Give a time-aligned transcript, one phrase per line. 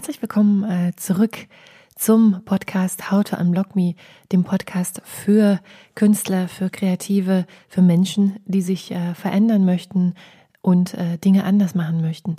[0.00, 1.36] Herzlich willkommen äh, zurück
[1.94, 3.96] zum Podcast How to Unblock Me,
[4.32, 5.60] dem Podcast für
[5.94, 10.14] Künstler, für Kreative, für Menschen, die sich äh, verändern möchten
[10.62, 12.36] und äh, Dinge anders machen möchten.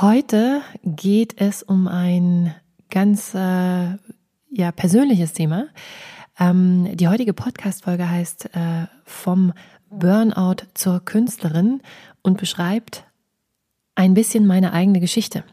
[0.00, 2.56] Heute geht es um ein
[2.90, 5.68] ganz ja, persönliches Thema.
[6.40, 8.50] Ähm, die heutige Podcast-Folge heißt
[9.04, 9.52] Vom
[9.90, 11.82] Burnout zur Künstlerin
[12.22, 13.04] und beschreibt
[13.94, 15.44] ein bisschen meine eigene Geschichte.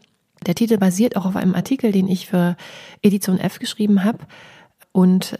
[0.46, 2.56] Der Titel basiert auch auf einem Artikel, den ich für
[3.02, 4.18] Edition F geschrieben habe
[4.92, 5.38] und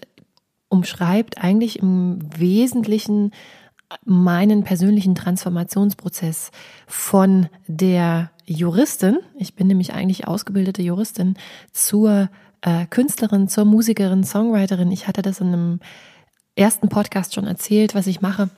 [0.68, 3.32] umschreibt eigentlich im Wesentlichen
[4.04, 6.50] meinen persönlichen Transformationsprozess
[6.86, 11.34] von der Juristin, ich bin nämlich eigentlich ausgebildete Juristin,
[11.72, 12.28] zur
[12.62, 14.91] äh, Künstlerin, zur Musikerin, Songwriterin.
[14.91, 15.80] Ich hatte das in einem
[16.54, 18.50] ersten Podcast schon erzählt, was ich mache.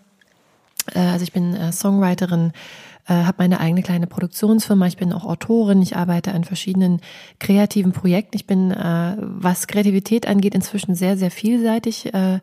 [0.95, 2.53] Äh, also ich bin äh, Songwriterin,
[3.11, 7.01] äh, habe meine eigene kleine Produktionsfirma, ich bin auch Autorin, ich arbeite an verschiedenen
[7.41, 8.37] kreativen Projekten.
[8.37, 12.39] Ich bin, äh, was Kreativität angeht, inzwischen sehr, sehr vielseitig äh,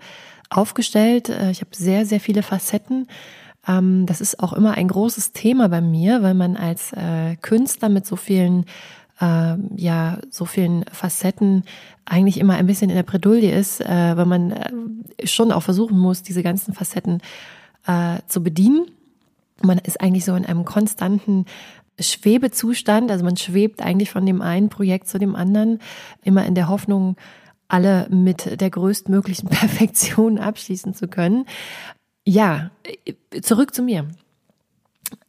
[0.49, 1.29] aufgestellt.
[1.29, 3.07] Äh, ich habe sehr, sehr viele Facetten.
[3.65, 7.87] Ähm, das ist auch immer ein großes Thema bei mir, weil man als äh, Künstler
[7.87, 8.65] mit so vielen
[9.21, 11.63] äh, ja so vielen Facetten
[12.03, 15.97] eigentlich immer ein bisschen in der Bredouille ist, äh, weil man äh, schon auch versuchen
[15.97, 17.21] muss, diese ganzen Facetten
[18.27, 18.85] zu bedienen.
[19.61, 21.45] Man ist eigentlich so in einem konstanten
[21.99, 25.79] Schwebezustand, also man schwebt eigentlich von dem einen Projekt zu dem anderen,
[26.23, 27.15] immer in der Hoffnung,
[27.67, 31.45] alle mit der größtmöglichen Perfektion abschließen zu können.
[32.25, 32.71] Ja,
[33.41, 34.07] zurück zu mir.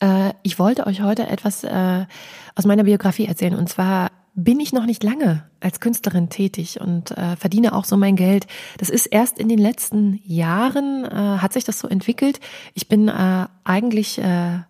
[0.00, 2.06] Äh, ich wollte euch heute etwas äh,
[2.54, 7.10] aus meiner Biografie erzählen und zwar bin ich noch nicht lange als Künstlerin tätig und
[7.10, 8.46] äh, verdiene auch so mein Geld.
[8.78, 12.38] Das ist erst in den letzten Jahren, äh, hat sich das so entwickelt.
[12.72, 14.60] Ich bin äh, eigentlich äh,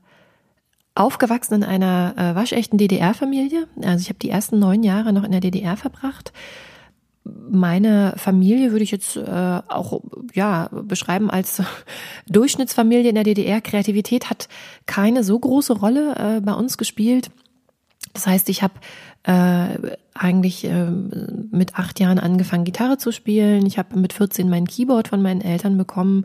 [0.95, 3.69] aufgewachsen in einer äh, waschechten DDR-Familie.
[3.83, 6.33] Also ich habe die ersten neun Jahre noch in der DDR verbracht.
[7.25, 10.01] Meine Familie würde ich jetzt äh, auch
[10.33, 11.63] ja beschreiben als
[12.27, 13.61] Durchschnittsfamilie in der DDR.
[13.61, 14.49] Kreativität hat
[14.87, 17.31] keine so große Rolle äh, bei uns gespielt.
[18.15, 18.75] Das heißt, ich habe
[19.29, 23.67] äh, eigentlich äh, mit acht Jahren angefangen, Gitarre zu spielen.
[23.67, 26.25] Ich habe mit 14 mein Keyboard von meinen Eltern bekommen.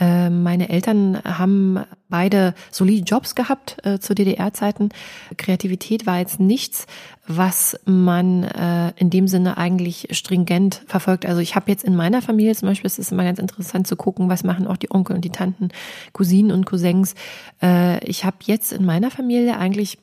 [0.00, 1.78] Äh, meine Eltern haben
[2.08, 4.88] beide solide Jobs gehabt äh, zu DDR-Zeiten.
[5.36, 6.86] Kreativität war jetzt nichts,
[7.26, 11.26] was man äh, in dem Sinne eigentlich stringent verfolgt.
[11.26, 13.96] Also ich habe jetzt in meiner Familie zum Beispiel, es ist immer ganz interessant zu
[13.96, 15.68] gucken, was machen auch die Onkel und die Tanten,
[16.14, 17.14] Cousinen und Cousins.
[17.62, 19.98] Äh, ich habe jetzt in meiner Familie eigentlich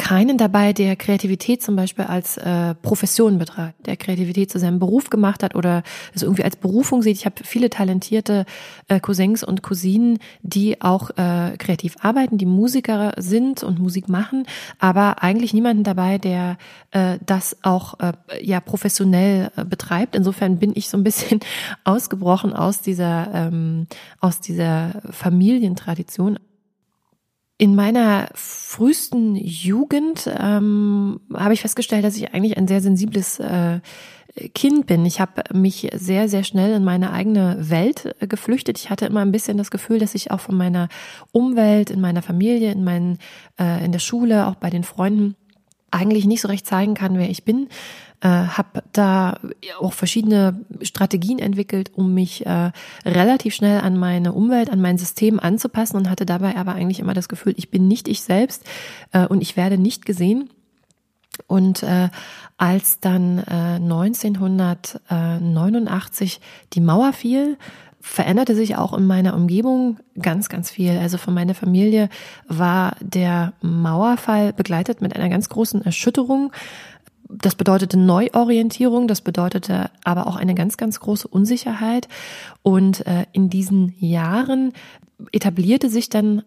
[0.00, 5.10] keinen dabei, der Kreativität zum Beispiel als äh, Profession betreibt, der Kreativität zu seinem Beruf
[5.10, 5.82] gemacht hat oder
[6.14, 7.18] es irgendwie als Berufung sieht.
[7.18, 8.46] Ich habe viele talentierte
[8.88, 14.46] äh, Cousins und Cousinen, die auch äh, kreativ arbeiten, die Musiker sind und Musik machen,
[14.78, 16.56] aber eigentlich niemanden dabei, der
[16.92, 20.16] äh, das auch äh, ja professionell äh, betreibt.
[20.16, 21.40] Insofern bin ich so ein bisschen
[21.84, 23.86] ausgebrochen aus dieser ähm,
[24.18, 26.38] aus dieser Familientradition.
[27.60, 33.80] In meiner frühesten Jugend ähm, habe ich festgestellt, dass ich eigentlich ein sehr sensibles äh,
[34.54, 35.04] Kind bin.
[35.04, 38.78] Ich habe mich sehr, sehr schnell in meine eigene Welt äh, geflüchtet.
[38.78, 40.88] Ich hatte immer ein bisschen das Gefühl, dass ich auch von meiner
[41.32, 43.18] Umwelt, in meiner Familie, in meinen,
[43.60, 45.36] äh, in der Schule, auch bei den Freunden
[45.90, 47.68] eigentlich nicht so recht zeigen kann, wer ich bin
[48.20, 49.38] äh, habe da
[49.78, 52.72] auch verschiedene Strategien entwickelt, um mich äh,
[53.04, 57.14] relativ schnell an meine Umwelt, an mein System anzupassen und hatte dabei aber eigentlich immer
[57.14, 58.64] das Gefühl, ich bin nicht ich selbst
[59.12, 60.50] äh, und ich werde nicht gesehen.
[61.46, 62.10] Und äh,
[62.58, 66.40] als dann äh, 1989
[66.74, 67.56] die Mauer fiel,
[68.00, 70.98] veränderte sich auch in meiner Umgebung ganz, ganz viel.
[70.98, 72.08] Also von meiner Familie
[72.48, 76.50] war der Mauerfall begleitet mit einer ganz großen Erschütterung
[77.32, 82.08] das bedeutete Neuorientierung, das bedeutete aber auch eine ganz, ganz große Unsicherheit.
[82.62, 84.72] Und äh, in diesen Jahren
[85.32, 86.42] etablierte sich dann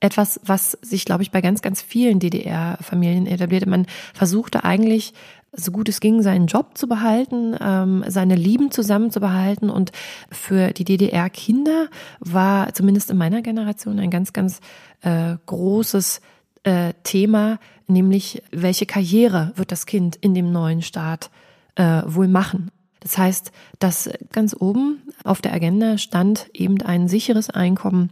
[0.00, 3.68] etwas, was sich, glaube ich, bei ganz, ganz vielen DDR-Familien etablierte.
[3.68, 5.12] Man versuchte eigentlich,
[5.52, 9.68] so gut es ging, seinen Job zu behalten, ähm, seine Lieben zusammenzubehalten.
[9.68, 9.90] Und
[10.30, 11.88] für die DDR-Kinder
[12.20, 14.60] war zumindest in meiner Generation ein ganz, ganz
[15.02, 16.20] äh, großes
[16.62, 17.58] äh, Thema,
[17.90, 21.30] nämlich welche Karriere wird das Kind in dem neuen Staat
[21.76, 22.70] äh, wohl machen.
[23.00, 28.10] Das heißt, dass ganz oben auf der Agenda stand eben ein sicheres Einkommen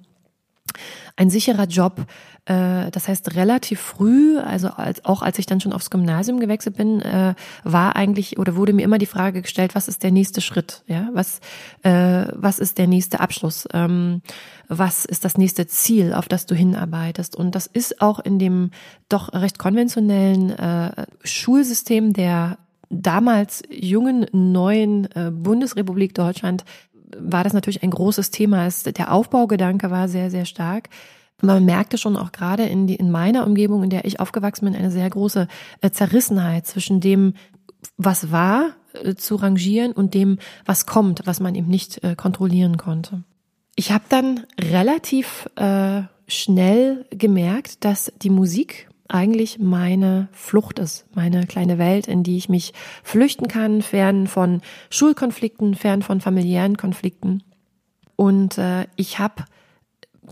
[1.17, 2.07] ein sicherer Job.
[2.49, 6.77] Äh, das heißt, relativ früh, also als, auch als ich dann schon aufs Gymnasium gewechselt
[6.77, 10.41] bin, äh, war eigentlich oder wurde mir immer die Frage gestellt, was ist der nächste
[10.41, 10.83] Schritt?
[10.87, 11.41] Ja, was,
[11.83, 13.69] äh, was ist der nächste Abschluss?
[13.75, 14.23] Ähm,
[14.69, 17.37] was ist das nächste Ziel, auf das du hinarbeitest?
[17.37, 18.71] Und das ist auch in dem
[19.09, 20.55] doch recht konventionellen
[21.25, 22.59] Schulsystem der
[22.91, 25.09] damals jungen neuen
[25.43, 26.65] Bundesrepublik Deutschland
[27.17, 28.69] war das natürlich ein großes Thema.
[28.69, 30.89] der Aufbaugedanke war sehr, sehr stark.
[31.41, 34.75] Man merkte schon auch gerade in, die, in meiner Umgebung, in der ich aufgewachsen bin,
[34.75, 35.47] eine sehr große
[35.81, 37.35] äh, Zerrissenheit zwischen dem,
[37.97, 38.75] was war,
[39.05, 43.23] äh, zu rangieren und dem, was kommt, was man eben nicht äh, kontrollieren konnte.
[43.77, 51.47] Ich habe dann relativ äh, schnell gemerkt, dass die Musik eigentlich meine Flucht ist, meine
[51.47, 52.73] kleine Welt, in die ich mich
[53.03, 54.61] flüchten kann, fern von
[54.91, 57.43] Schulkonflikten, fern von familiären Konflikten.
[58.17, 59.45] Und äh, ich habe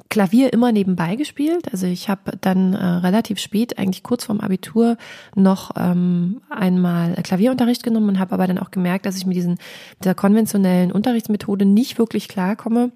[0.08, 1.72] Klavier immer nebenbei gespielt.
[1.72, 4.96] Also ich habe dann äh, relativ spät, eigentlich kurz vorm Abitur,
[5.34, 9.58] noch ähm, einmal Klavierunterricht genommen und habe aber dann auch gemerkt, dass ich mit diesen
[10.04, 12.92] der konventionellen Unterrichtsmethode nicht wirklich klarkomme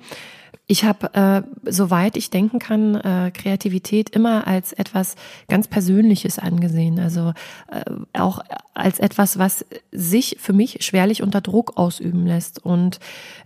[0.70, 5.16] ich habe, äh, soweit ich denken kann, äh, Kreativität immer als etwas
[5.48, 7.00] ganz Persönliches angesehen.
[7.00, 7.32] Also
[7.72, 7.82] äh,
[8.16, 8.38] auch
[8.72, 12.64] als etwas, was sich für mich schwerlich unter Druck ausüben lässt.
[12.64, 13.00] Und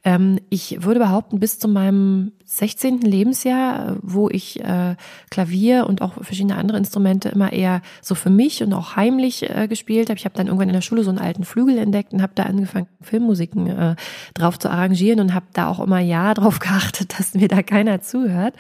[0.05, 3.01] ähm, ich würde behaupten, bis zu meinem 16.
[3.01, 4.97] Lebensjahr, wo ich äh,
[5.31, 9.67] Klavier und auch verschiedene andere Instrumente immer eher so für mich und auch heimlich äh,
[9.67, 10.19] gespielt habe.
[10.19, 12.45] Ich habe dann irgendwann in der Schule so einen alten Flügel entdeckt und habe da
[12.45, 13.97] angefangen, Filmmusiken äh,
[14.35, 18.03] drauf zu arrangieren und habe da auch immer ja drauf geachtet, dass mir da keiner
[18.03, 18.55] zuhört.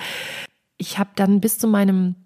[0.78, 2.16] Ich habe dann bis zu meinem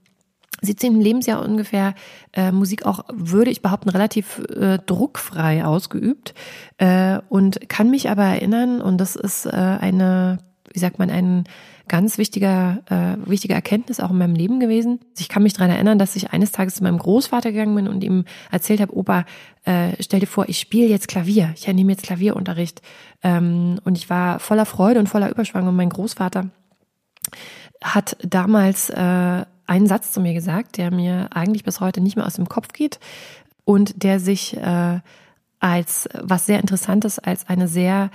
[0.63, 1.01] 17.
[1.01, 1.95] Lebensjahr ungefähr
[2.33, 6.35] äh, Musik auch, würde ich behaupten, relativ äh, druckfrei ausgeübt
[6.79, 10.39] äh, und kann mich aber erinnern, und das ist äh, eine
[10.73, 11.45] wie sagt man, ein
[11.89, 15.01] ganz wichtiger, äh, wichtige Erkenntnis auch in meinem Leben gewesen.
[15.19, 18.05] Ich kann mich daran erinnern, dass ich eines Tages zu meinem Großvater gegangen bin und
[18.05, 19.25] ihm erzählt habe, Opa,
[19.65, 22.83] äh, stell dir vor, ich spiele jetzt Klavier, ich nehme jetzt Klavierunterricht.
[23.23, 26.51] Ähm, und ich war voller Freude und voller Überschwang und mein Großvater
[27.83, 32.27] hat damals äh, einen Satz zu mir gesagt, der mir eigentlich bis heute nicht mehr
[32.27, 32.99] aus dem Kopf geht
[33.65, 35.01] und der sich äh,
[35.61, 38.11] als was sehr Interessantes, als eine sehr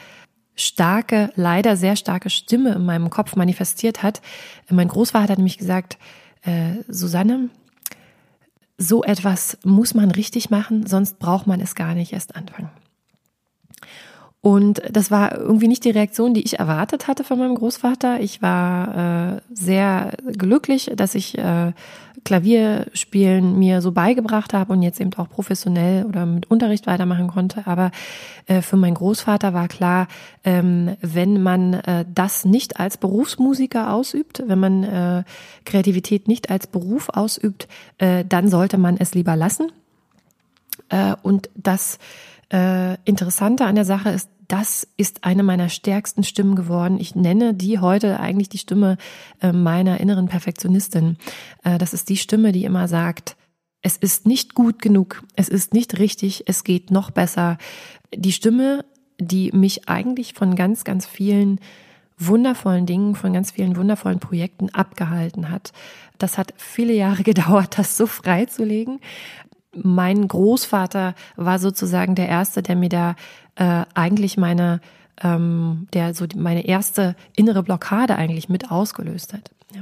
[0.56, 4.22] starke, leider sehr starke Stimme in meinem Kopf manifestiert hat.
[4.70, 5.98] Mein Großvater hat nämlich gesagt,
[6.44, 7.50] äh, Susanne,
[8.78, 12.70] so etwas muss man richtig machen, sonst braucht man es gar nicht erst anfangen.
[14.44, 18.20] Und das war irgendwie nicht die Reaktion, die ich erwartet hatte von meinem Großvater.
[18.20, 21.72] Ich war äh, sehr glücklich, dass ich äh,
[22.26, 27.66] Klavierspielen mir so beigebracht habe und jetzt eben auch professionell oder mit Unterricht weitermachen konnte.
[27.68, 27.92] Aber
[28.48, 30.10] äh, für meinen Großvater war klar,
[30.44, 35.24] ähm, wenn man äh, das nicht als Berufsmusiker ausübt, wenn man äh,
[35.64, 39.72] Kreativität nicht als Beruf ausübt, äh, dann sollte man es lieber lassen.
[40.90, 41.98] Äh, und das
[42.54, 47.00] äh, Interessante an der Sache ist, das ist eine meiner stärksten Stimmen geworden.
[47.00, 48.98] Ich nenne die heute eigentlich die Stimme
[49.42, 51.18] äh, meiner inneren Perfektionistin.
[51.64, 53.36] Äh, das ist die Stimme, die immer sagt,
[53.82, 57.58] es ist nicht gut genug, es ist nicht richtig, es geht noch besser.
[58.16, 58.86] Die Stimme,
[59.20, 61.60] die mich eigentlich von ganz, ganz vielen
[62.20, 65.74] wundervollen Dingen, von ganz vielen wundervollen Projekten abgehalten hat.
[66.20, 69.00] Das hat viele Jahre gedauert, das so freizulegen
[69.76, 73.16] mein Großvater war sozusagen der Erste, der mir da
[73.56, 74.82] äh, eigentlich meine,
[75.22, 79.52] ähm, der so meine erste innere Blockade eigentlich mit ausgelöst hat.
[79.76, 79.82] Ja.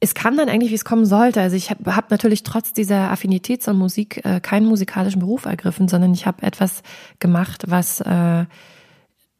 [0.00, 1.40] Es kam dann eigentlich, wie es kommen sollte.
[1.40, 5.88] Also ich habe hab natürlich trotz dieser Affinität zur Musik äh, keinen musikalischen Beruf ergriffen,
[5.88, 6.82] sondern ich habe etwas
[7.18, 8.44] gemacht, was äh,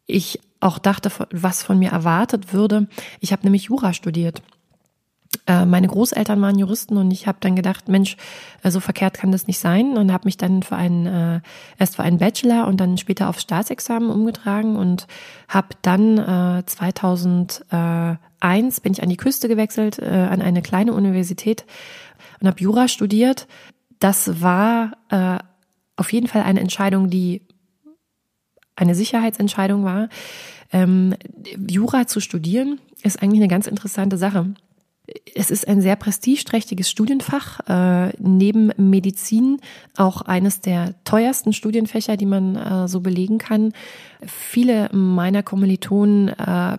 [0.07, 2.89] ich auch dachte, was von mir erwartet würde.
[3.21, 4.43] Ich habe nämlich Jura studiert.
[5.47, 8.17] Äh, meine Großeltern waren Juristen und ich habe dann gedacht, Mensch,
[8.63, 11.41] äh, so verkehrt kann das nicht sein und habe mich dann für einen äh,
[11.79, 15.07] erst für einen Bachelor und dann später aufs Staatsexamen umgetragen und
[15.49, 21.65] habe dann äh, 2001 bin ich an die Küste gewechselt äh, an eine kleine Universität
[22.41, 23.47] und habe Jura studiert.
[24.01, 25.39] Das war äh,
[25.97, 27.43] auf jeden Fall eine Entscheidung, die
[28.77, 30.09] eine Sicherheitsentscheidung war.
[30.73, 31.15] Ähm,
[31.69, 34.55] Jura zu studieren ist eigentlich eine ganz interessante Sache
[35.35, 39.61] es ist ein sehr prestigeträchtiges Studienfach, äh, neben Medizin
[39.97, 43.73] auch eines der teuersten Studienfächer, die man äh, so belegen kann.
[44.27, 46.79] Viele meiner Kommilitonen, äh,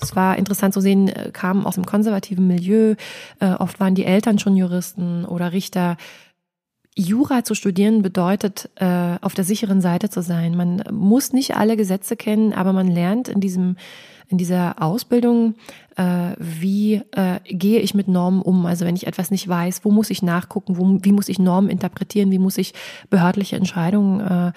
[0.00, 2.94] es war interessant zu sehen, äh, kamen aus dem konservativen Milieu,
[3.40, 5.96] äh, oft waren die Eltern schon Juristen oder Richter.
[6.98, 10.56] Jura zu studieren bedeutet, äh, auf der sicheren Seite zu sein.
[10.56, 13.76] Man muss nicht alle Gesetze kennen, aber man lernt in diesem
[14.28, 15.54] in dieser Ausbildung,
[15.96, 18.66] äh, wie äh, gehe ich mit Normen um?
[18.66, 20.76] Also wenn ich etwas nicht weiß, wo muss ich nachgucken?
[20.76, 22.30] Wo, wie muss ich Normen interpretieren?
[22.30, 22.74] Wie muss ich
[23.08, 24.52] behördliche Entscheidungen äh,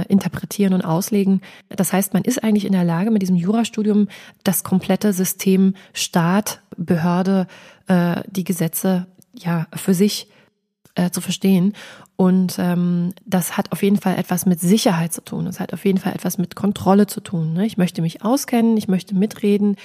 [0.00, 1.40] äh, interpretieren und auslegen?
[1.68, 4.08] Das heißt, man ist eigentlich in der Lage, mit diesem Jurastudium
[4.42, 7.46] das komplette System Staat, Behörde,
[7.86, 10.28] äh, die Gesetze ja für sich
[10.94, 11.74] äh, zu verstehen.
[12.16, 15.46] Und ähm, das hat auf jeden Fall etwas mit Sicherheit zu tun.
[15.46, 17.54] Das hat auf jeden Fall etwas mit Kontrolle zu tun.
[17.54, 17.66] Ne?
[17.66, 19.76] Ich möchte mich auskennen, ich möchte mitreden,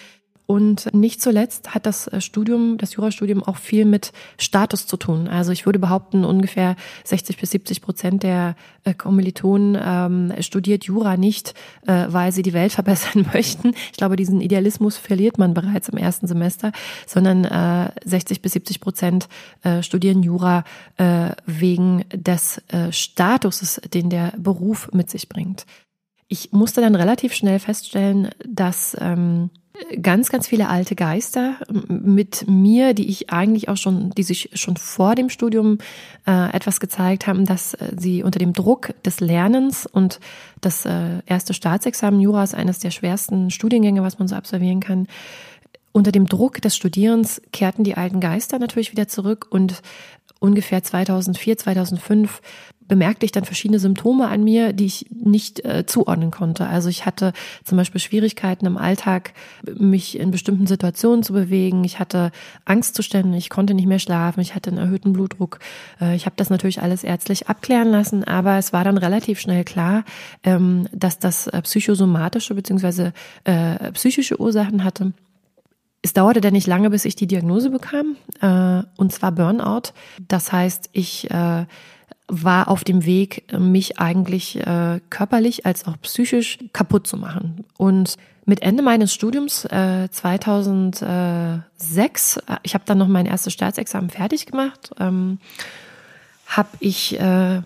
[0.50, 5.28] und nicht zuletzt hat das äh, Studium, das Jurastudium auch viel mit Status zu tun.
[5.28, 11.18] Also ich würde behaupten, ungefähr 60 bis 70 Prozent der äh, Kommilitonen ähm, studiert Jura
[11.18, 11.54] nicht,
[11.86, 13.76] äh, weil sie die Welt verbessern möchten.
[13.92, 16.72] Ich glaube, diesen Idealismus verliert man bereits im ersten Semester,
[17.06, 19.30] sondern äh, 60 bis 70 Prozent
[19.62, 20.64] äh, studieren Jura
[20.98, 25.68] äh, wegen des äh, Statuses, den der Beruf mit sich bringt.
[26.28, 29.52] Ich musste dann relativ schnell feststellen, dass ähm,
[30.02, 31.56] ganz, ganz viele alte Geister
[31.88, 35.78] mit mir, die ich eigentlich auch schon, die sich schon vor dem Studium
[36.28, 40.20] äh, etwas gezeigt haben, dass äh, sie unter dem Druck des Lernens und
[40.62, 45.08] das äh, erste Staatsexamen Jura ist eines der schwersten Studiengänge, was man so absolvieren kann.
[45.92, 49.82] Unter dem Druck des Studierens kehrten die alten Geister natürlich wieder zurück und
[50.40, 52.42] ungefähr 2004, 2005
[52.90, 56.68] bemerkte ich dann verschiedene Symptome an mir, die ich nicht äh, zuordnen konnte.
[56.68, 57.32] Also ich hatte
[57.64, 59.34] zum Beispiel Schwierigkeiten im Alltag,
[59.78, 61.86] mich in bestimmten Situationen zu bewegen.
[61.86, 62.32] Ich hatte
[62.66, 65.60] Angstzustände, ich konnte nicht mehr schlafen, ich hatte einen erhöhten Blutdruck.
[66.02, 69.64] Äh, ich habe das natürlich alles ärztlich abklären lassen, aber es war dann relativ schnell
[69.64, 70.04] klar,
[70.44, 73.14] ähm, dass das äh, psychosomatische beziehungsweise
[73.46, 75.14] äh, psychische Ursachen hatte.
[76.02, 79.92] Es dauerte dann nicht lange, bis ich die Diagnose bekam, äh, und zwar Burnout.
[80.28, 81.66] Das heißt, ich äh,
[82.30, 87.66] war auf dem Weg, mich eigentlich äh, körperlich als auch psychisch kaputt zu machen.
[87.78, 94.10] Und mit Ende meines Studiums äh, 2006, äh, ich habe dann noch mein erstes Staatsexamen
[94.10, 95.40] fertig gemacht, ähm,
[96.48, 97.62] habe ich äh,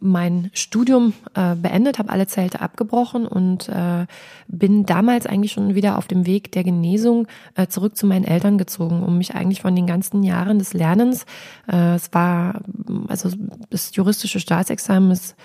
[0.00, 4.06] mein Studium äh, beendet, habe alle Zelte abgebrochen und äh,
[4.48, 8.58] bin damals eigentlich schon wieder auf dem Weg der Genesung äh, zurück zu meinen Eltern
[8.58, 11.26] gezogen, um mich eigentlich von den ganzen Jahren des Lernens,
[11.70, 12.60] äh, es war,
[13.08, 13.30] also
[13.70, 15.36] das juristische Staatsexamen ist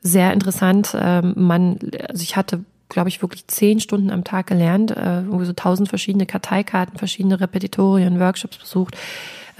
[0.00, 0.94] sehr interessant.
[0.94, 1.78] Äh, man,
[2.08, 5.88] also ich hatte glaube ich, wirklich zehn Stunden am Tag gelernt, äh, irgendwie so tausend
[5.88, 8.96] verschiedene Karteikarten, verschiedene Repetitorien, Workshops besucht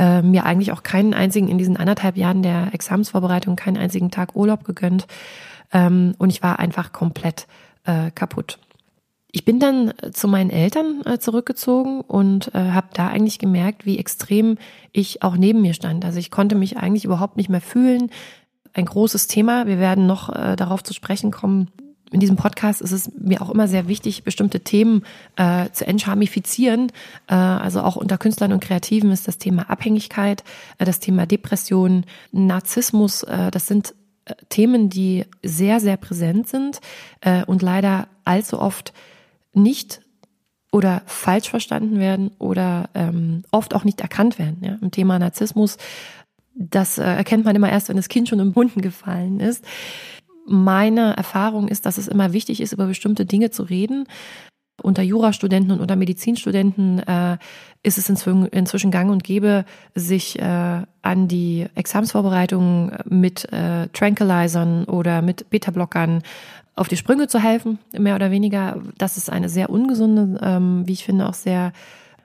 [0.00, 4.34] äh, mir eigentlich auch keinen einzigen in diesen anderthalb Jahren der Examensvorbereitung keinen einzigen Tag
[4.34, 5.06] Urlaub gegönnt.
[5.72, 7.46] Ähm, und ich war einfach komplett
[7.84, 8.58] äh, kaputt.
[9.30, 13.98] Ich bin dann zu meinen Eltern äh, zurückgezogen und äh, habe da eigentlich gemerkt, wie
[13.98, 14.56] extrem
[14.92, 16.04] ich auch neben mir stand.
[16.04, 18.10] Also ich konnte mich eigentlich überhaupt nicht mehr fühlen.
[18.72, 19.66] Ein großes Thema.
[19.66, 21.68] Wir werden noch äh, darauf zu sprechen kommen,
[22.12, 25.04] in diesem Podcast ist es mir auch immer sehr wichtig, bestimmte Themen
[25.36, 26.90] äh, zu entschamifizieren.
[27.28, 30.42] Äh, also auch unter Künstlern und Kreativen ist das Thema Abhängigkeit,
[30.78, 33.22] äh, das Thema Depression, Narzissmus.
[33.22, 36.80] Äh, das sind äh, Themen, die sehr, sehr präsent sind
[37.20, 38.92] äh, und leider allzu oft
[39.52, 40.00] nicht
[40.72, 44.58] oder falsch verstanden werden oder ähm, oft auch nicht erkannt werden.
[44.62, 44.78] Ja?
[44.80, 45.78] Im Thema Narzissmus,
[46.54, 49.64] das erkennt man immer erst, wenn das Kind schon im Bunden gefallen ist
[50.50, 54.06] meine Erfahrung ist, dass es immer wichtig ist, über bestimmte Dinge zu reden.
[54.82, 57.36] Unter Jurastudenten und unter Medizinstudenten äh,
[57.82, 59.64] ist es inzwischen, gang und gäbe,
[59.94, 66.22] sich äh, an die Examsvorbereitungen mit äh, Tranquilizern oder mit Beta-Blockern
[66.76, 68.80] auf die Sprünge zu helfen, mehr oder weniger.
[68.96, 71.72] Das ist eine sehr ungesunde, ähm, wie ich finde, auch sehr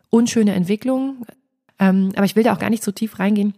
[0.09, 1.25] unschöne Entwicklung.
[1.77, 3.53] Ähm, aber ich will da auch gar nicht so tief reingehen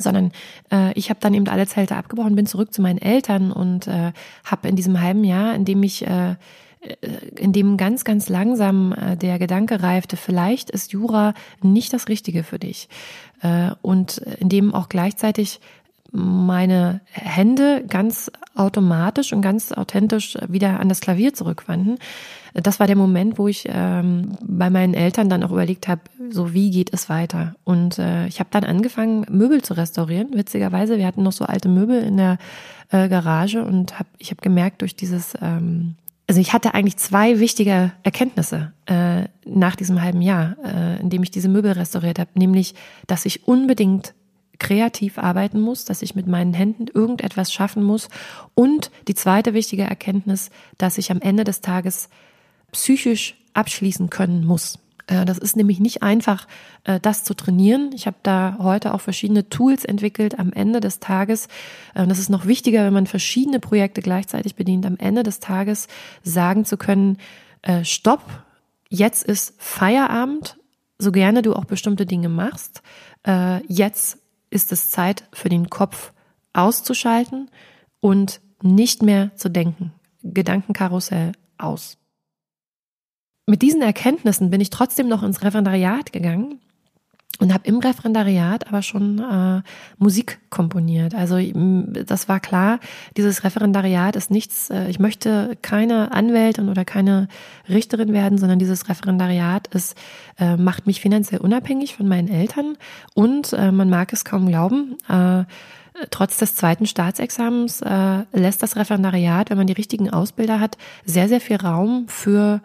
[0.00, 0.32] sondern
[0.72, 4.12] äh, ich habe dann eben alle Zelte abgebrochen, bin zurück zu meinen Eltern und äh,
[4.44, 6.36] habe in diesem halben Jahr, in dem ich äh,
[6.80, 6.96] äh,
[7.36, 12.42] in dem ganz, ganz langsam äh, der Gedanke reifte, vielleicht ist Jura nicht das Richtige
[12.42, 12.88] für dich.
[13.42, 15.60] Äh, und in dem auch gleichzeitig
[16.12, 21.98] meine Hände ganz automatisch und ganz authentisch wieder an das Klavier zurückwandten.
[22.54, 26.00] Das war der Moment, wo ich ähm, bei meinen Eltern dann auch überlegt habe,
[26.30, 27.54] so wie geht es weiter.
[27.64, 30.30] Und äh, ich habe dann angefangen, Möbel zu restaurieren.
[30.34, 32.38] Witzigerweise, wir hatten noch so alte Möbel in der
[32.90, 35.94] äh, Garage und hab, ich habe gemerkt, durch dieses ähm,
[36.30, 41.24] also ich hatte eigentlich zwei wichtige Erkenntnisse äh, nach diesem halben Jahr, äh, in dem
[41.24, 42.76] ich diese Möbel restauriert habe, nämlich,
[43.08, 44.14] dass ich unbedingt
[44.60, 48.08] kreativ arbeiten muss, dass ich mit meinen Händen irgendetwas schaffen muss
[48.54, 52.08] und die zweite wichtige Erkenntnis, dass ich am Ende des Tages
[52.70, 54.78] psychisch abschließen können muss.
[55.10, 56.46] Äh, das ist nämlich nicht einfach,
[56.84, 57.90] äh, das zu trainieren.
[57.94, 61.48] Ich habe da heute auch verschiedene Tools entwickelt am Ende des Tages.
[61.94, 65.88] Äh, das ist noch wichtiger, wenn man verschiedene Projekte gleichzeitig bedient, am Ende des Tages
[66.22, 67.18] sagen zu können,
[67.82, 68.22] stopp,
[68.88, 70.56] jetzt ist Feierabend,
[70.98, 72.80] so gerne du auch bestimmte Dinge machst.
[73.68, 74.19] Jetzt
[74.50, 76.12] ist es Zeit für den Kopf
[76.52, 77.50] auszuschalten
[78.00, 79.92] und nicht mehr zu denken.
[80.22, 81.96] Gedankenkarussell aus.
[83.46, 86.60] Mit diesen Erkenntnissen bin ich trotzdem noch ins Referendariat gegangen
[87.40, 89.62] und habe im Referendariat aber schon äh,
[89.98, 91.14] Musik komponiert.
[91.14, 91.38] Also
[92.04, 92.78] das war klar,
[93.16, 97.28] dieses Referendariat ist nichts, äh, ich möchte keine Anwältin oder keine
[97.68, 99.96] Richterin werden, sondern dieses Referendariat ist,
[100.38, 102.76] äh, macht mich finanziell unabhängig von meinen Eltern
[103.14, 105.44] und äh, man mag es kaum glauben, äh,
[106.10, 111.28] Trotz des zweiten Staatsexamens äh, lässt das Referendariat, wenn man die richtigen Ausbilder hat, sehr,
[111.28, 112.62] sehr viel Raum für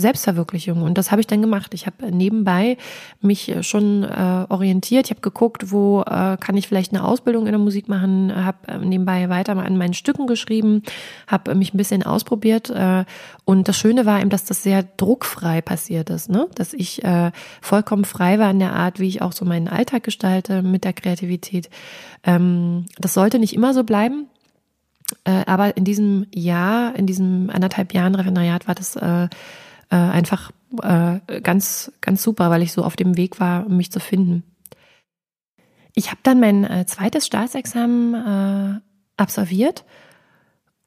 [0.00, 0.82] Selbstverwirklichung.
[0.82, 1.74] Und das habe ich dann gemacht.
[1.74, 2.76] Ich habe nebenbei
[3.20, 5.06] mich schon äh, orientiert.
[5.06, 8.58] Ich habe geguckt, wo äh, kann ich vielleicht eine Ausbildung in der Musik machen, habe
[8.68, 10.84] äh, nebenbei weiter an meinen Stücken geschrieben,
[11.26, 12.70] habe mich ein bisschen ausprobiert.
[12.70, 13.06] Äh,
[13.44, 16.46] und das Schöne war eben, dass das sehr druckfrei passiert ist, ne?
[16.54, 20.04] dass ich äh, vollkommen frei war in der Art, wie ich auch so meinen Alltag
[20.04, 21.70] gestalte mit der Kreativität.
[22.22, 24.28] Ähm, das sollte nicht immer so bleiben.
[25.24, 29.28] Äh, aber in diesem Jahr, in diesem anderthalb Jahren Referendariat war das äh,
[29.90, 30.50] äh, einfach
[30.82, 34.42] äh, ganz, ganz super, weil ich so auf dem Weg war, mich zu finden.
[35.94, 38.80] Ich habe dann mein äh, zweites Staatsexamen äh,
[39.16, 39.84] absolviert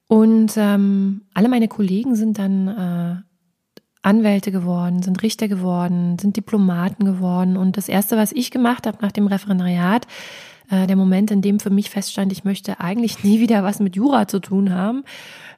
[0.07, 3.15] und ähm, alle meine Kollegen sind dann äh,
[4.01, 7.55] Anwälte geworden, sind Richter geworden, sind Diplomaten geworden.
[7.55, 10.07] Und das Erste, was ich gemacht habe nach dem Referendariat,
[10.71, 13.95] äh, der Moment, in dem für mich feststand, ich möchte eigentlich nie wieder was mit
[13.95, 15.03] Jura zu tun haben,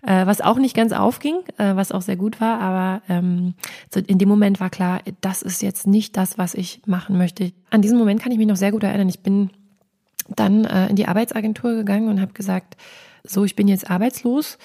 [0.01, 3.53] äh, was auch nicht ganz aufging, äh, was auch sehr gut war, aber ähm,
[3.93, 7.53] so in dem Moment war klar, das ist jetzt nicht das, was ich machen möchte.
[7.69, 9.09] An diesen Moment kann ich mich noch sehr gut erinnern.
[9.09, 9.51] Ich bin
[10.29, 12.75] dann äh, in die Arbeitsagentur gegangen und habe gesagt,
[13.23, 14.57] so, ich bin jetzt arbeitslos.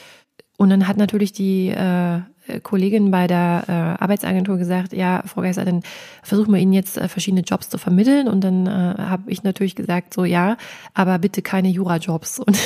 [0.56, 2.20] Und dann hat natürlich die äh,
[2.62, 5.82] Kollegin bei der äh, Arbeitsagentur gesagt, ja, Frau Geiser, dann
[6.22, 8.28] versuchen wir Ihnen jetzt äh, verschiedene Jobs zu vermitteln.
[8.28, 10.56] Und dann äh, habe ich natürlich gesagt, so ja,
[10.94, 12.38] aber bitte keine Jura-Jobs.
[12.48, 12.58] Und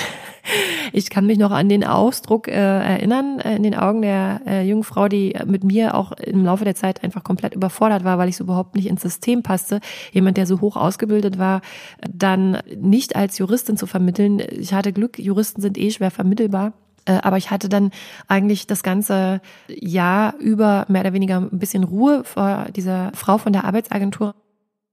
[0.92, 4.62] ich kann mich noch an den Ausdruck äh, erinnern, äh, in den Augen der äh,
[4.66, 8.29] jungen Frau, die mit mir auch im Laufe der Zeit einfach komplett überfordert war, weil
[8.29, 9.81] ich so überhaupt nicht ins System passte.
[10.12, 11.61] Jemand, der so hoch ausgebildet war,
[12.09, 14.42] dann nicht als Juristin zu vermitteln.
[14.51, 16.73] Ich hatte Glück, Juristen sind eh schwer vermittelbar.
[17.05, 17.91] Äh, aber ich hatte dann
[18.29, 23.53] eigentlich das ganze Jahr über mehr oder weniger ein bisschen Ruhe vor dieser Frau von
[23.53, 24.35] der Arbeitsagentur.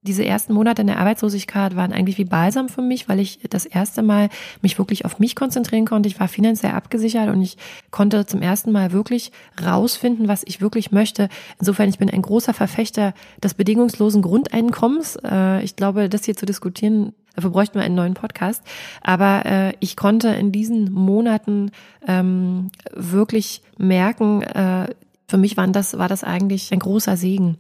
[0.01, 3.65] Diese ersten Monate in der Arbeitslosigkeit waren eigentlich wie Balsam für mich, weil ich das
[3.65, 4.29] erste Mal
[4.61, 6.07] mich wirklich auf mich konzentrieren konnte.
[6.07, 7.57] Ich war finanziell abgesichert und ich
[7.91, 11.27] konnte zum ersten Mal wirklich rausfinden, was ich wirklich möchte.
[11.59, 15.17] Insofern, ich bin ein großer Verfechter des bedingungslosen Grundeinkommens.
[15.21, 18.61] Äh, ich glaube, das hier zu diskutieren Dafür bräuchten wir einen neuen Podcast.
[19.01, 21.71] Aber äh, ich konnte in diesen Monaten
[22.05, 24.93] ähm, wirklich merken, äh,
[25.25, 27.57] für mich waren das, war das eigentlich ein großer Segen.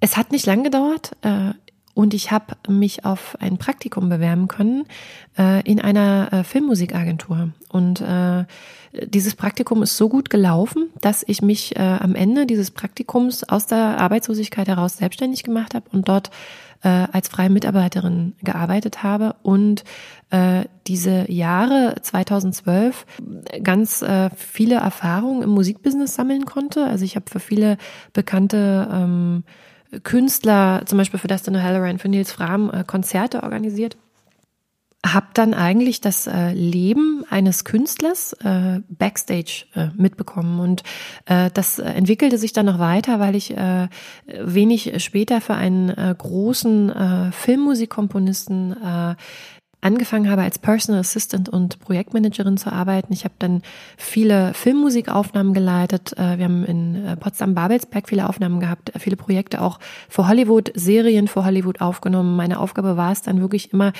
[0.00, 1.12] Es hat nicht lang gedauert.
[1.22, 1.54] Äh,
[1.94, 4.84] und ich habe mich auf ein Praktikum bewerben können
[5.38, 7.52] äh, in einer äh, Filmmusikagentur.
[7.72, 8.44] Und äh,
[9.06, 13.66] dieses Praktikum ist so gut gelaufen, dass ich mich äh, am Ende dieses Praktikums aus
[13.66, 16.30] der Arbeitslosigkeit heraus selbstständig gemacht habe und dort
[16.82, 19.84] äh, als freie Mitarbeiterin gearbeitet habe und
[20.30, 23.06] äh, diese Jahre 2012
[23.62, 26.84] ganz äh, viele Erfahrungen im Musikbusiness sammeln konnte.
[26.84, 27.78] Also ich habe für viele
[28.12, 29.44] bekannte ähm,
[30.02, 33.96] Künstler, zum Beispiel für Dustin Halloran, für Nils Fram, äh, Konzerte organisiert
[35.04, 40.60] habe dann eigentlich das äh, Leben eines Künstlers äh, backstage äh, mitbekommen.
[40.60, 40.84] Und
[41.26, 43.88] äh, das entwickelte sich dann noch weiter, weil ich äh,
[44.26, 48.76] wenig später für einen äh, großen Filmmusikkomponisten
[49.82, 53.12] angefangen habe, als Personal Assistant und Projektmanagerin zu arbeiten.
[53.12, 53.62] Ich habe dann
[53.98, 56.12] viele Filmmusikaufnahmen geleitet.
[56.16, 61.28] Äh, wir haben in äh, Potsdam-Babelsberg viele Aufnahmen gehabt, viele Projekte auch für Hollywood, Serien
[61.28, 62.36] für Hollywood aufgenommen.
[62.36, 63.92] Meine Aufgabe war es dann wirklich immer,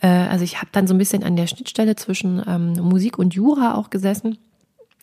[0.00, 3.34] äh, also ich habe dann so ein bisschen an der Schnittstelle zwischen ähm, Musik und
[3.34, 4.38] Jura auch gesessen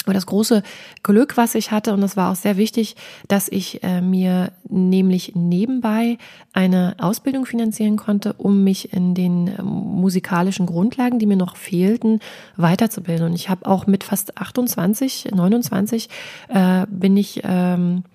[0.08, 0.64] Aber das große
[1.04, 2.96] Glück, was ich hatte, und das war auch sehr wichtig,
[3.28, 6.18] dass ich äh, mir nämlich nebenbei
[6.54, 12.22] eine Ausbildung finanzieren konnte, um mich in den äh, musikalischen Grundlagen, die mir noch fehlten,
[12.56, 13.26] weiterzubilden.
[13.26, 16.08] Und ich habe auch mit fast 28, 29
[16.48, 18.06] äh, bin ich ähm,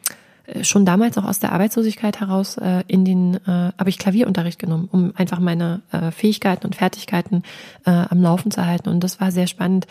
[0.62, 4.88] schon damals auch aus der Arbeitslosigkeit heraus äh, in den äh, habe ich Klavierunterricht genommen,
[4.90, 7.42] um einfach meine äh, Fähigkeiten und Fertigkeiten
[7.84, 8.88] äh, am Laufen zu halten.
[8.88, 9.86] Und das war sehr spannend.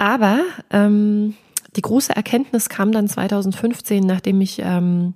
[0.00, 1.34] Aber ähm,
[1.76, 5.12] die große Erkenntnis kam dann 2015, nachdem ich ähm,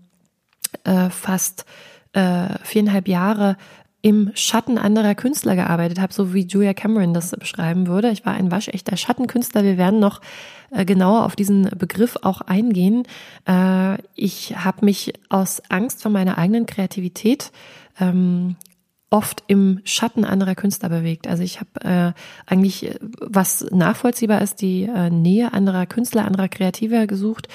[0.85, 1.65] äh, fast
[2.13, 3.57] äh, viereinhalb Jahre
[4.03, 8.11] im Schatten anderer Künstler gearbeitet habe, so wie Julia Cameron das beschreiben würde.
[8.11, 9.65] Ich war ein waschechter Schattenkünstler.
[9.65, 10.21] Wir werden noch
[10.71, 13.05] äh, genauer auf diesen Begriff auch eingehen.
[13.49, 17.53] Äh, ich habe mich aus Angst vor meiner eigenen Kreativität
[17.99, 18.57] ähm,
[19.11, 21.29] oft im Schatten anderer Künstler bewegt.
[21.29, 22.13] Also ich habe äh,
[22.47, 27.49] eigentlich, äh, was nachvollziehbar ist, die äh, Nähe anderer Künstler, anderer Kreativer gesucht.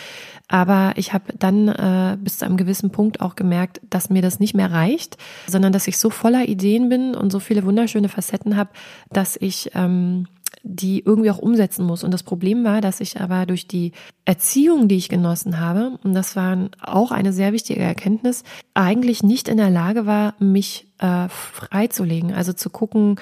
[0.47, 4.39] Aber ich habe dann äh, bis zu einem gewissen Punkt auch gemerkt, dass mir das
[4.39, 8.55] nicht mehr reicht, sondern dass ich so voller Ideen bin und so viele wunderschöne Facetten
[8.55, 8.71] habe,
[9.11, 10.27] dass ich ähm,
[10.69, 12.03] die irgendwie auch umsetzen muss.
[12.03, 13.91] Und das Problem war, dass ich aber durch die
[14.25, 18.43] Erziehung, die ich genossen habe, und das war auch eine sehr wichtige Erkenntnis,
[18.75, 22.33] eigentlich nicht in der Lage war, mich äh, freizulegen.
[22.33, 23.19] Also zu gucken,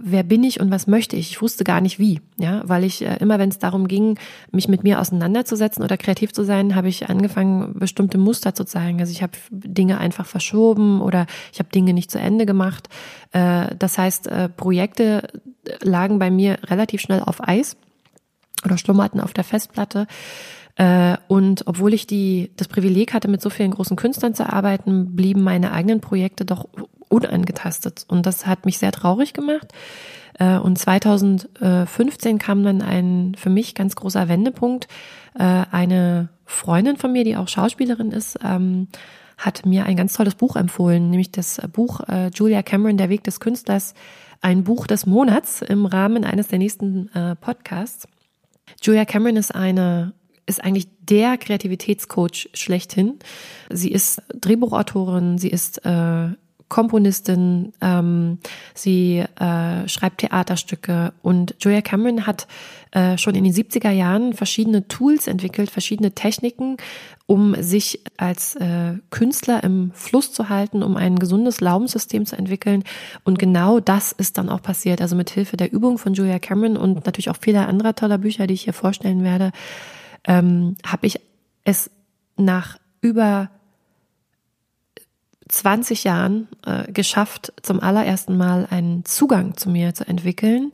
[0.00, 1.30] wer bin ich und was möchte ich?
[1.30, 4.18] Ich wusste gar nicht wie, ja, weil ich äh, immer, wenn es darum ging,
[4.50, 9.00] mich mit mir auseinanderzusetzen oder kreativ zu sein, habe ich angefangen, bestimmte Muster zu zeigen.
[9.00, 12.88] Also ich habe Dinge einfach verschoben oder ich habe Dinge nicht zu Ende gemacht.
[13.32, 15.28] Äh, das heißt, äh, Projekte
[15.82, 17.76] lagen bei mir relativ schnell auf Eis
[18.64, 20.06] oder schlummerten auf der Festplatte.
[21.28, 25.42] Und obwohl ich die, das Privileg hatte, mit so vielen großen Künstlern zu arbeiten, blieben
[25.42, 26.66] meine eigenen Projekte doch
[27.08, 28.04] unangetastet.
[28.08, 29.72] Und das hat mich sehr traurig gemacht.
[30.38, 34.88] Äh, und 2015 kam dann ein für mich ganz großer Wendepunkt.
[35.38, 38.88] Äh, eine Freundin von mir, die auch Schauspielerin ist, ähm,
[39.38, 43.22] hat mir ein ganz tolles Buch empfohlen, nämlich das Buch äh, Julia Cameron, Der Weg
[43.24, 43.94] des Künstlers,
[44.46, 48.06] ein Buch des Monats im Rahmen eines der nächsten Podcasts.
[48.80, 50.12] Julia Cameron ist eine
[50.46, 53.18] ist eigentlich der Kreativitätscoach schlechthin.
[53.68, 56.28] Sie ist Drehbuchautorin, sie ist äh,
[56.68, 58.38] Komponistin, ähm,
[58.74, 62.48] sie äh, schreibt Theaterstücke und Julia Cameron hat
[62.90, 66.76] äh, schon in den 70er Jahren verschiedene Tools entwickelt, verschiedene Techniken,
[67.26, 72.82] um sich als äh, Künstler im Fluss zu halten, um ein gesundes Glaubenssystem zu entwickeln.
[73.22, 75.00] Und genau das ist dann auch passiert.
[75.00, 78.46] Also mit Hilfe der Übung von Julia Cameron und natürlich auch vieler anderer toller Bücher,
[78.46, 79.52] die ich hier vorstellen werde,
[80.24, 81.20] ähm, habe ich
[81.64, 81.90] es
[82.36, 83.50] nach über
[85.48, 90.72] 20 Jahren äh, geschafft, zum allerersten Mal einen Zugang zu mir zu entwickeln.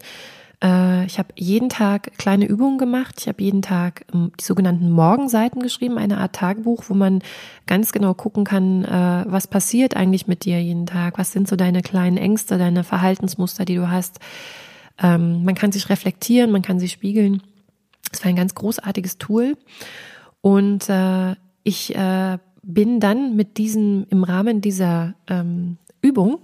[0.62, 3.16] Äh, ich habe jeden Tag kleine Übungen gemacht.
[3.18, 7.22] Ich habe jeden Tag ähm, die sogenannten Morgenseiten geschrieben, eine Art Tagebuch, wo man
[7.66, 11.56] ganz genau gucken kann, äh, was passiert eigentlich mit dir jeden Tag, was sind so
[11.56, 14.20] deine kleinen Ängste, deine Verhaltensmuster, die du hast.
[15.02, 17.42] Ähm, man kann sich reflektieren, man kann sich spiegeln.
[18.10, 19.56] Das war ein ganz großartiges Tool.
[20.40, 26.38] Und äh, ich äh, bin dann mit diesem, im Rahmen dieser ähm, Übung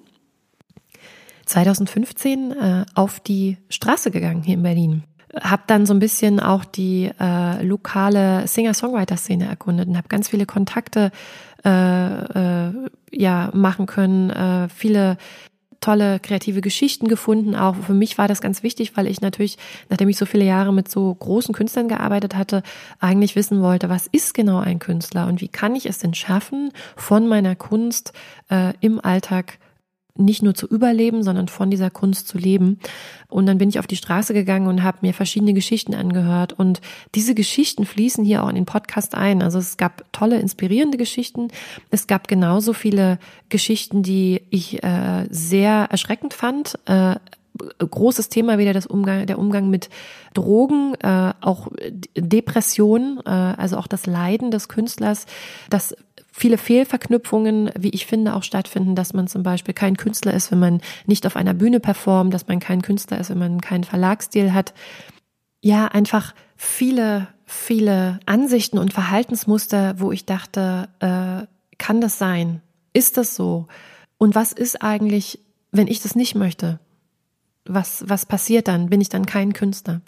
[1.47, 5.05] 2015 äh, auf die Straße gegangen hier in Berlin.
[5.35, 10.47] Hab dann so ein bisschen auch die äh, lokale Singer-Songwriter-Szene erkundet und habe ganz viele
[10.47, 11.11] Kontakte
[11.65, 12.73] äh, äh,
[13.13, 15.17] ja machen können, äh, viele
[15.81, 17.55] tolle kreative Geschichten gefunden.
[17.55, 20.73] Auch für mich war das ganz wichtig, weil ich natürlich, nachdem ich so viele Jahre
[20.73, 22.63] mit so großen Künstlern gearbeitet hatte,
[22.99, 26.73] eigentlich wissen wollte, was ist genau ein Künstler und wie kann ich es denn schaffen,
[26.97, 28.13] von meiner Kunst
[28.51, 29.59] äh, im Alltag
[30.19, 32.79] nicht nur zu überleben, sondern von dieser Kunst zu leben.
[33.29, 36.53] Und dann bin ich auf die Straße gegangen und habe mir verschiedene Geschichten angehört.
[36.53, 36.81] Und
[37.15, 39.43] diese Geschichten fließen hier auch in den Podcast ein.
[39.43, 41.49] Also es gab tolle, inspirierende Geschichten.
[41.91, 46.79] Es gab genauso viele Geschichten, die ich äh, sehr erschreckend fand.
[46.87, 47.17] Äh,
[47.79, 49.91] großes Thema wieder das Umgang, der Umgang mit
[50.35, 51.69] Drogen, äh, auch
[52.17, 55.27] Depression, äh, also auch das Leiden des Künstlers,
[55.71, 55.97] das
[56.39, 60.61] viele Fehlverknüpfungen, wie ich finde, auch stattfinden, dass man zum Beispiel kein Künstler ist, wenn
[60.61, 64.53] man nicht auf einer Bühne performt, dass man kein Künstler ist, wenn man keinen Verlagsstil
[64.55, 64.73] hat.
[65.61, 71.47] Ja, einfach viele, viele Ansichten und Verhaltensmuster, wo ich dachte, äh,
[71.79, 72.63] kann das sein?
[72.93, 73.67] Ist das so?
[74.17, 75.41] Und was ist eigentlich,
[75.73, 76.79] wenn ich das nicht möchte?
[77.65, 78.89] Was, was passiert dann?
[78.89, 80.01] Bin ich dann kein Künstler?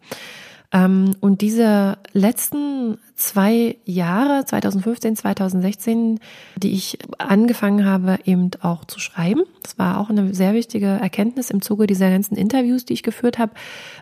[0.72, 6.20] Ähm, und diese letzten zwei Jahre, 2015, 2016,
[6.56, 9.42] die ich angefangen habe, eben auch zu schreiben.
[9.62, 13.38] Das war auch eine sehr wichtige Erkenntnis im Zuge dieser ganzen Interviews, die ich geführt
[13.38, 13.52] habe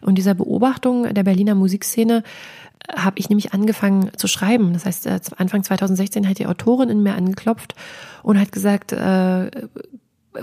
[0.02, 2.22] und dieser Beobachtung der Berliner Musikszene
[2.94, 4.72] habe ich nämlich angefangen zu schreiben.
[4.72, 7.74] Das heißt, äh, Anfang 2016 hat die Autorin in mir angeklopft
[8.22, 9.50] und hat gesagt, äh,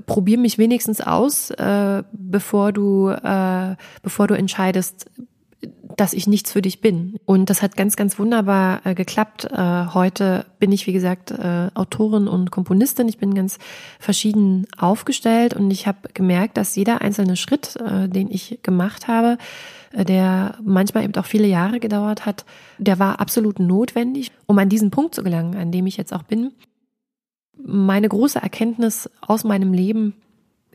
[0.06, 5.10] probier mich wenigstens aus, äh, bevor du, äh, bevor du entscheidest,
[5.96, 7.18] dass ich nichts für dich bin.
[7.26, 9.46] Und das hat ganz, ganz wunderbar äh, geklappt.
[9.46, 13.08] Äh, heute bin ich, wie gesagt, äh, Autorin und Komponistin.
[13.08, 13.58] Ich bin ganz
[14.00, 19.38] verschieden aufgestellt und ich habe gemerkt, dass jeder einzelne Schritt, äh, den ich gemacht habe,
[19.94, 22.46] äh, der manchmal eben auch viele Jahre gedauert hat,
[22.78, 26.24] der war absolut notwendig, um an diesen Punkt zu gelangen, an dem ich jetzt auch
[26.24, 26.52] bin.
[27.58, 30.14] Meine große Erkenntnis aus meinem Leben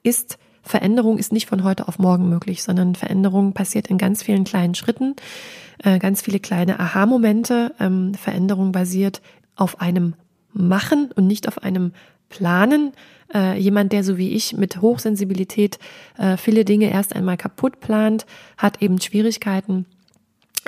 [0.02, 4.44] ist, Veränderung ist nicht von heute auf morgen möglich, sondern Veränderung passiert in ganz vielen
[4.44, 5.16] kleinen Schritten,
[5.82, 7.74] äh, ganz viele kleine Aha-Momente.
[7.80, 9.22] Ähm, Veränderung basiert
[9.56, 10.14] auf einem
[10.52, 11.92] Machen und nicht auf einem
[12.28, 12.92] Planen.
[13.32, 15.78] Äh, jemand, der so wie ich mit Hochsensibilität
[16.18, 19.86] äh, viele Dinge erst einmal kaputt plant, hat eben Schwierigkeiten,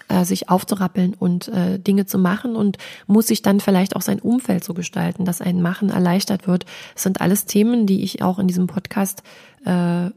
[0.08, 4.20] äh, sich aufzurappeln und äh, Dinge zu machen und muss sich dann vielleicht auch sein
[4.20, 6.64] Umfeld so gestalten, dass ein Machen erleichtert wird.
[6.94, 9.22] Das sind alles Themen, die ich auch in diesem Podcast
[9.64, 10.10] äh,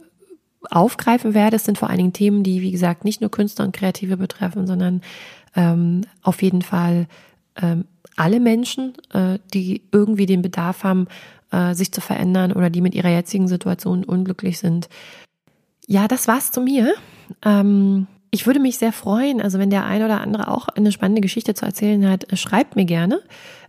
[0.72, 1.58] aufgreifen werde.
[1.58, 4.66] Es sind vor allen Dingen Themen, die, wie gesagt, nicht nur Künstler und Kreative betreffen,
[4.68, 5.02] sondern
[5.56, 7.08] ähm, auf jeden Fall
[7.62, 7.86] ähm,
[8.16, 11.08] alle Menschen, äh, die irgendwie den Bedarf haben,
[11.52, 14.90] äh, sich zu verändern oder die mit ihrer jetzigen Situation unglücklich sind.
[15.88, 16.94] Ja, das war's zu mir.
[17.44, 21.22] Ähm, ich würde mich sehr freuen, also wenn der ein oder andere auch eine spannende
[21.22, 23.22] Geschichte zu erzählen hat, äh, schreibt mir gerne.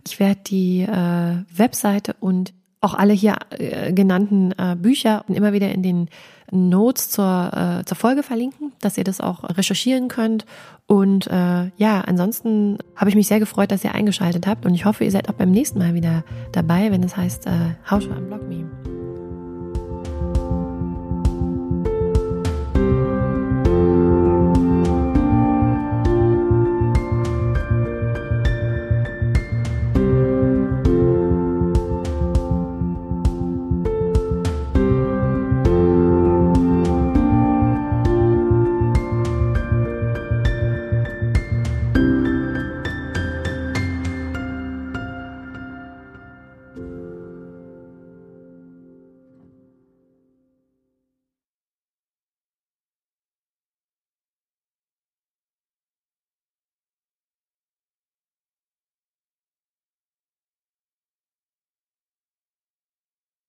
[0.05, 5.71] Ich werde die äh, Webseite und auch alle hier äh, genannten äh, Bücher immer wieder
[5.71, 6.09] in den
[6.51, 10.45] Notes zur, äh, zur Folge verlinken, dass ihr das auch recherchieren könnt.
[10.85, 14.83] Und äh, ja, ansonsten habe ich mich sehr gefreut, dass ihr eingeschaltet habt und ich
[14.83, 18.09] hoffe, ihr seid auch beim nächsten Mal wieder dabei, wenn es heißt äh, How to
[18.09, 18.96] Unblock Me.